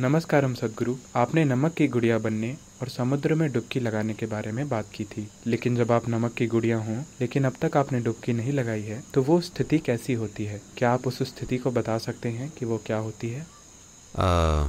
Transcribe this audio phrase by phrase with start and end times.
[0.00, 4.68] नमस्कारम सदगुरु। आपने नमक की गुड़िया बनने और समुद्र में डुबकी लगाने के बारे में
[4.68, 8.32] बात की थी। लेकिन जब आप नमक की गुड़िया हों लेकिन अब तक आपने डुबकी
[8.32, 10.60] नहीं लगाई है तो वो स्थिति कैसी होती है?
[10.76, 13.40] क्या आप उस स्थिति को बता सकते हैं कि वो क्या होती है?
[13.40, 14.68] आ,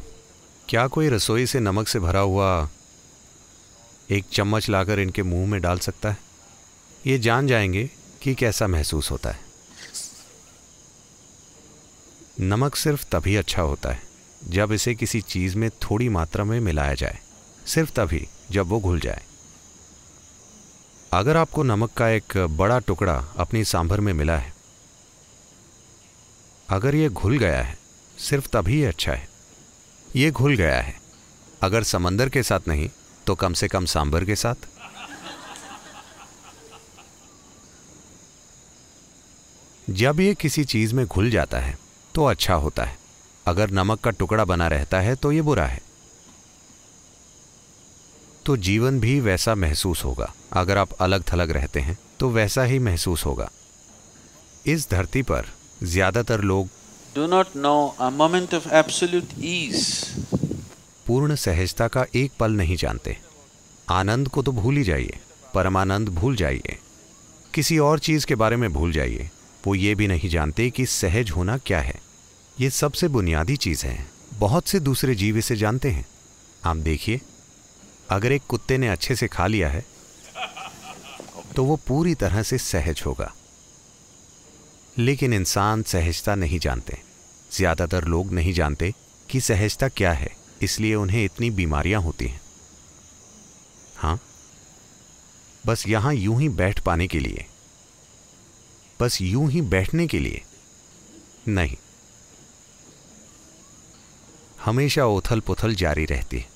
[0.70, 2.70] क्या कोई रसोई से नमक से भरा हुआ
[4.12, 6.18] एक चम्मच लाकर इनके मुँह में डाल सकता है?
[7.08, 7.90] ये जान जाएँगे
[8.22, 9.40] कि कैसा महसूस होता है।
[12.40, 16.94] नमक सिर्फ़ तभी अच्छा होता है जब इसे किसी चीज़ में थोड़ी मात्रा में मिलाया
[16.94, 17.20] जाए,
[17.66, 19.24] सिर्फ़ तभी जब वो घुल जाए।
[21.12, 24.54] अगर आपको नमक का एक बड़ा टुकड़ा अपनी सांभर में मिला है,
[26.70, 27.78] अगर ये घुल गया है,
[28.20, 29.28] सिर्फ़ तभी अच्छा है।
[30.16, 30.96] ये घुल गया है,
[31.62, 32.90] अगर समंदर के साथ नहीं
[33.28, 34.68] तो कम से कम सांभर के साथ।
[39.90, 41.78] जब ये किसी चीज़ में घुल जाता है
[42.16, 42.98] तो अच्छा होता है।
[43.48, 45.82] अगर नमक का टुकड़ा बना रहता है तो ये बुरा है।
[48.46, 52.80] तो जीवन भी वैसा महसूस होगा। अगर आप अलग थलग रहते हैं तो वैसा ही
[52.80, 53.50] महसूस होगा।
[54.66, 55.46] इस धरती पर
[55.84, 56.70] ज़्यादातर लोग
[57.18, 59.84] do not know a moment of absolute ease.
[61.08, 63.18] पूर्ण सहजता का एक पल नहीं जानते।
[63.90, 65.20] आनंद को तो भूल ही जाइए।
[65.54, 66.78] परमानंद भूल जाइए।
[67.54, 69.30] किसी और चीज़ के बारे में भूल जाइए।
[69.68, 72.00] वो ये भी नहीं जानते कि सहज होना क्या है।
[72.58, 76.06] ये सबसे बुनियादी चीज़ है। बहुत से दूसरे जीव इसे जानते हैं।
[76.64, 77.20] आप देखिए,
[78.10, 79.84] अगर एक कुत्ते ने अच्छे से खा लिया है
[81.56, 83.34] तो वो पूरी तरह से सहज होगा।
[84.96, 86.98] लेकिन इंसान सहजता नहीं जानते।
[87.52, 88.94] ज़्यादातर लोग नहीं जानते
[89.30, 90.30] कि सहजता क्या है,
[90.62, 92.42] इसलिए उन्हें इतनी बीमारियाँ होती हैं।
[93.98, 94.20] हाँ?
[95.64, 97.46] बस यहाँ यूँ ही बैठ पाने के लिए।
[99.00, 100.44] बस यूँ ही बैठने के लिए।
[101.48, 101.78] नहीं।
[104.66, 106.50] हमेशा उथल पुथल जारी रहती है।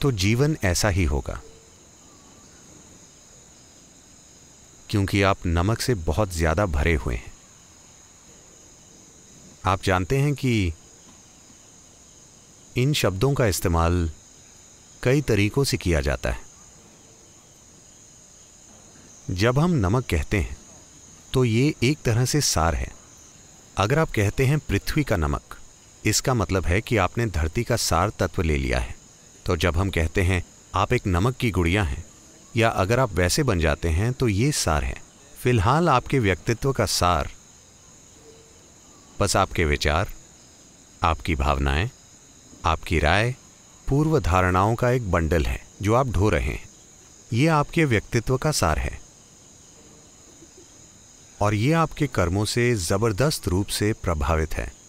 [0.00, 1.40] तो जीवन ऐसा ही होगा।
[4.90, 7.32] क्योंकि आप नमक से बहुत ज़्यादा भरे हुए हैं।
[9.64, 10.72] आप जानते हैं कि
[12.76, 14.10] इन शब्दों का इस्तेमाल
[15.02, 16.42] कई तरीकों से किया जाता है।
[19.32, 20.56] जब हम नमक कहते हैं
[21.32, 22.92] तो ये एक तरह से सार है।
[23.76, 25.56] अगर आप कहते हैं पृथ्वी का नमक
[26.04, 28.94] इसका मतलब है कि आपने धरती का सार तत्व ले लिया है।
[29.46, 30.44] तो जब हम कहते हैं,
[30.74, 32.04] आप एक नमक की गुड़िया हैं,
[32.56, 35.02] या अगर आप वैसे बन जाते हैं तो ये सार है।
[35.42, 37.30] फ़िलहाल आपके व्यक्तित्व का सार।
[39.20, 40.08] बस आपके विचार,
[41.02, 41.90] आपकी भावनाएँ,
[42.64, 43.34] आपकी राय
[43.88, 46.68] पूर्व धारणाओं का एक बंडल है, जो आप ढो रहे हैं।
[47.32, 49.00] ये आपके व्यक्तित्व का सार है।
[51.40, 54.83] और ये आपके कर्मों से ज़बरदस्त रूप से प्रभावित है।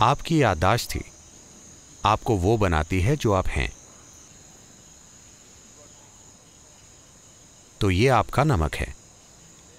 [0.00, 1.04] आपकी याददाश्त थी।
[2.04, 3.72] आपको वो बनाती है जो आप हैं।
[7.80, 8.96] तो ये आपका नमक है।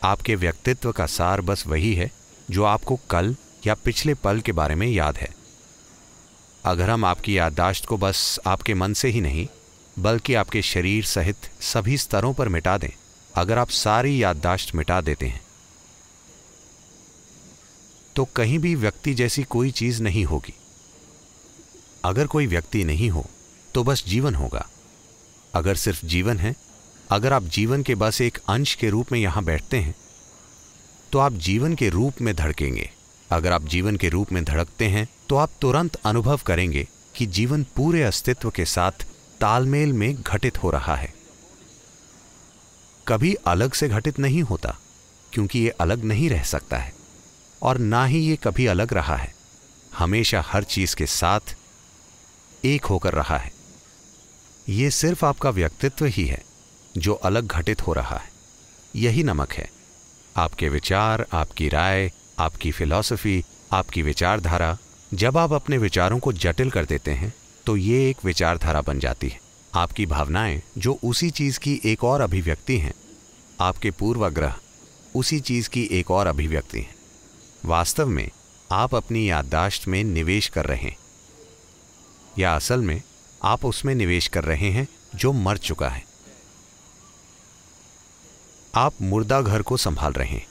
[0.04, 2.12] आपके व्यक्तित्व का सार बस वही है,
[2.52, 3.36] जो आपको कल
[3.68, 5.36] या पिछले पल के बारे में याद है।
[6.66, 9.48] अगर हम आपकी याददाश्त को बस आपके मन से ही नहीं,
[10.00, 12.90] बल्कि आपके शरीर सहित सभी स्तरों पर मिटा दें,
[13.36, 15.45] अगर आप सारी याददाश्त मिटा देते हैं
[18.16, 20.54] तो कहीं भी व्यक्ति जैसी कोई चीज़ नहीं होगी।
[22.06, 23.26] अगर कोई व्यक्ति नहीं हो
[23.74, 24.68] तो बस जीवन होगा।
[25.54, 26.56] अगर सिर्फ़ जीवन है,
[27.10, 29.96] अगर आप जीवन के बस एक अंश के रूप में यहाँ बैठते हैं
[31.12, 32.90] तो आप जीवन के रूप में धड़केंगे।
[33.30, 37.64] अगर आप जीवन के रूप में धड़कते हैं तो आप तुरंत अनुभव करेंगे कि जीवन
[37.76, 39.06] पूरे अस्तित्व के साथ
[39.42, 41.14] तालमेल में घटित हो रहा है।
[43.08, 44.78] कभी अलग से घटित नहीं होता,
[45.34, 46.94] क्योंकि ये अलग नहीं रह सकता है।
[47.62, 49.34] और ना ही ये कभी अलग रहा है।
[49.98, 51.56] हमेशा हर चीज़ के साथ
[52.66, 53.52] एक होकर रहा है।
[54.70, 56.44] ये सिर्फ़ आपका व्यक्तित्व ही है,
[56.98, 58.30] जो अलग घटित हो रहा है।
[58.96, 59.70] यही नमक है।
[60.38, 64.78] आपके विचार, आपकी राय, आपकी फिलॉसफी, आपकी विचारधारा,
[65.14, 67.34] जब आप अपने विचारों को जटिल कर देते हैं
[67.66, 69.40] तो ये एक विचारधारा बन जाती है।
[69.76, 72.94] आपकी भावनाएँ, जो उसी चीज़ की एक और अभिव्यक्ति हैं,
[73.62, 74.56] आपके पूर्वाग्रह,
[75.16, 76.95] उसी चीज़ की एक और अभिव्यक्ति हैं।
[77.66, 78.32] वास्तव में
[78.72, 80.98] आप अपनी याददाश्त में निवेश कर रहे हैं।
[82.40, 83.02] या असल में
[83.44, 86.06] आप उसमें निवेश कर रहे हैं जो मर चुका है।
[88.76, 90.48] आप मुर्दा घर को संभाल रहे हैं।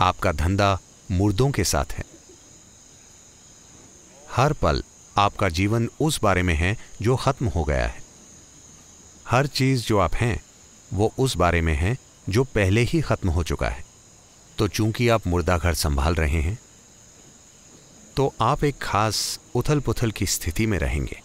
[0.00, 0.78] आपका धंधा
[1.10, 2.04] मुर्दों के साथ है।
[4.30, 4.84] हर पल
[5.16, 8.04] आपका जीवन उस बारे में है जो खत्म हो गया है।
[9.28, 10.42] हर चीज़ जो आप हैं,
[10.92, 11.98] वो उस बारे में है
[12.28, 13.93] जो पहले ही खत्म हो चुका है।
[14.58, 16.58] तो चूँकि आप मुर्दा घर संभाल रहे हैं
[18.16, 21.23] तो आप एक खास उथल पुथल की स्थिति में रहेंगे।